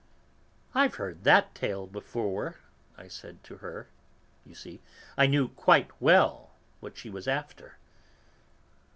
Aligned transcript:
'I've 0.73 0.95
heard 0.95 1.25
that 1.25 1.53
tale 1.53 1.85
before,' 1.85 2.55
I 2.97 3.07
said 3.07 3.43
to 3.43 3.57
her; 3.57 3.87
you 4.43 4.55
see, 4.55 4.81
I 5.15 5.27
knew 5.27 5.49
quite 5.49 5.91
well 6.01 6.55
what 6.79 6.97
she 6.97 7.11
was 7.11 7.27
after." 7.27 7.77